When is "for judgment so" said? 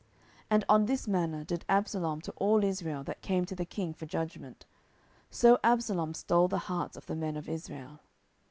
3.93-5.59